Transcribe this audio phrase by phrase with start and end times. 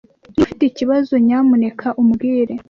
[0.29, 2.53] Niba ufite ikibazo, nyamuneka umbwire.